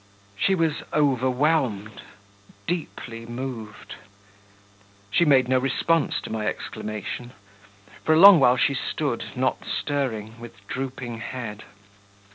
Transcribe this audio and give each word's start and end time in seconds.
She 0.35 0.55
was 0.55 0.81
overwhelmed, 0.91 2.01
deeply 2.65 3.27
moved. 3.27 3.97
She 5.11 5.25
made 5.25 5.47
no 5.47 5.59
response 5.59 6.19
to 6.21 6.31
my 6.31 6.47
exclamation; 6.47 7.33
for 8.03 8.15
a 8.15 8.19
long 8.19 8.39
while 8.39 8.57
she 8.57 8.73
stood, 8.73 9.25
not 9.35 9.63
stirring, 9.63 10.39
with 10.39 10.67
drooping 10.67 11.19
head.... 11.19 11.65